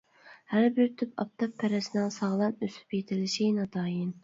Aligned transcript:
ھەر 0.53 0.63
بىر 0.79 0.89
تۈپ 1.01 1.21
ئاپتاپپەرەسنىڭ 1.23 2.09
ساغلام 2.17 2.67
ئۆسۈپ 2.69 2.99
يېتىلىشى 2.99 3.53
ناتايىن. 3.63 4.13